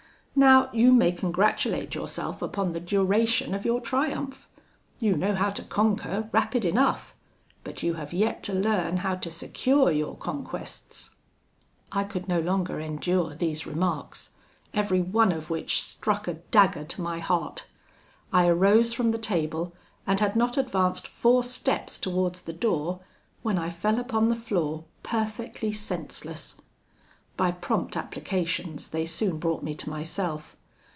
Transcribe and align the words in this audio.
Now, 0.33 0.69
you 0.71 0.93
may 0.93 1.11
congratulate 1.11 1.93
yourself 1.93 2.41
upon 2.41 2.71
the 2.71 2.79
duration 2.79 3.53
of 3.53 3.65
your 3.65 3.81
triumph. 3.81 4.49
You 4.97 5.17
know 5.17 5.35
how 5.35 5.51
to 5.51 5.61
conquer, 5.61 6.29
rapid 6.31 6.63
enough; 6.63 7.13
but 7.65 7.83
you 7.83 7.95
have 7.95 8.13
yet 8.13 8.41
to 8.43 8.53
learn 8.53 8.97
how 8.97 9.15
to 9.15 9.29
secure 9.29 9.91
your 9.91 10.15
conquests.' 10.15 11.11
"I 11.91 12.05
could 12.05 12.29
no 12.29 12.39
longer 12.39 12.79
endure 12.79 13.35
these 13.35 13.67
remarks, 13.67 14.29
every 14.73 15.01
one 15.01 15.33
of 15.33 15.49
which 15.49 15.83
struck 15.83 16.29
a 16.29 16.35
dagger 16.35 16.85
to 16.85 17.01
my 17.01 17.19
heart. 17.19 17.67
I 18.31 18.47
arose 18.47 18.93
from 18.93 19.11
the 19.11 19.19
table, 19.19 19.73
and 20.07 20.21
had 20.21 20.37
not 20.37 20.57
advanced 20.57 21.07
four 21.09 21.43
steps 21.43 21.99
towards 21.99 22.43
the 22.43 22.53
door, 22.53 23.01
when 23.43 23.59
I 23.59 23.69
fell 23.69 23.99
upon 23.99 24.29
the 24.29 24.35
floor, 24.35 24.85
perfectly 25.03 25.73
senseless. 25.73 26.55
By 27.37 27.51
prompt 27.51 27.97
applications 27.97 28.89
they 28.89 29.05
soon 29.07 29.39
brought 29.39 29.63
me 29.63 29.73
to 29.75 29.89
myself. 29.89 30.55